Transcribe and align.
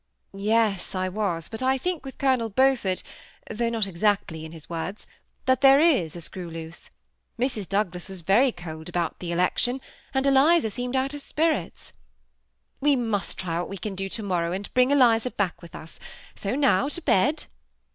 ^Yes, 0.33 0.95
I 0.95 1.09
was; 1.09 1.47
bot 1.47 1.61
I 1.61 1.77
think 1.77 2.03
with 2.05 2.17
Colonel 2.17 2.49
Beaafort, 2.49 3.03
tfaoni^ 3.51 3.71
not 3.71 3.85
exactly 3.85 4.43
in 4.43 4.51
his 4.51 4.67
words, 4.67 5.05
that 5.45 5.61
there 5.61 5.79
is 5.79 6.15
a 6.15 6.21
screw 6.21 6.49
loose. 6.49 6.89
Mrs. 7.37 7.69
Douglas 7.69 8.09
was 8.09 8.21
very 8.21 8.51
cold 8.51 8.89
about 8.89 9.19
the 9.19 9.29
ejec 9.29 9.59
tion, 9.59 9.79
and 10.11 10.25
Eliza 10.25 10.71
seemed 10.71 10.95
oat 10.95 11.13
of 11.13 11.21
spirits." 11.21 11.91
^ 11.91 11.93
We 12.81 12.95
most 12.95 13.37
try 13.37 13.59
what 13.59 13.69
we 13.69 13.77
can 13.77 13.93
do 13.93 14.09
UMnorrow, 14.09 14.55
and 14.55 14.73
bring 14.73 14.89
Eliza 14.89 15.29
back 15.29 15.61
with 15.61 15.75
us; 15.75 15.99
so 16.33 16.55
now 16.55 16.87
to 16.87 17.01
bed." 17.03 17.45